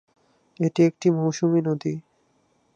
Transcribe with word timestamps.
এটি 0.59 0.81
একটি 0.83 1.07
মৌসুমী 1.11 1.61
নদী। 1.61 1.93